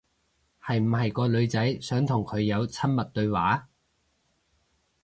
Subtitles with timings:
[0.65, 3.69] 係唔係個女仔想同佢有親密對話？